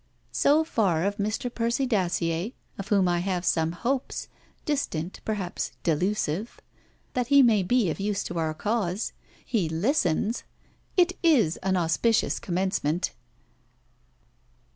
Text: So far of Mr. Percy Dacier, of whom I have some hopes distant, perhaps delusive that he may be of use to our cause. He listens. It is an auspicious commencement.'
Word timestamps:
So 0.31 0.63
far 0.63 1.03
of 1.03 1.17
Mr. 1.17 1.53
Percy 1.53 1.85
Dacier, 1.85 2.53
of 2.79 2.87
whom 2.87 3.07
I 3.07 3.19
have 3.19 3.45
some 3.45 3.71
hopes 3.73 4.29
distant, 4.65 5.19
perhaps 5.25 5.73
delusive 5.83 6.59
that 7.13 7.27
he 7.27 7.43
may 7.43 7.61
be 7.61 7.91
of 7.91 7.99
use 7.99 8.23
to 8.23 8.39
our 8.39 8.55
cause. 8.55 9.13
He 9.45 9.69
listens. 9.69 10.43
It 10.97 11.15
is 11.21 11.57
an 11.57 11.77
auspicious 11.77 12.39
commencement.' 12.39 13.13